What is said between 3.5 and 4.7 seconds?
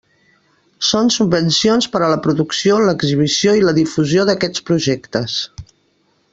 i la difusió d'aquests